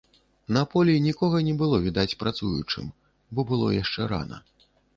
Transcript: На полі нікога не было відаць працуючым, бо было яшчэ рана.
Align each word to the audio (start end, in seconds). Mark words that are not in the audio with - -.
На 0.55 0.61
полі 0.71 0.95
нікога 1.07 1.41
не 1.49 1.53
было 1.59 1.81
відаць 1.85 2.15
працуючым, 2.25 2.89
бо 3.37 3.47
было 3.53 3.67
яшчэ 3.77 4.11
рана. 4.17 4.43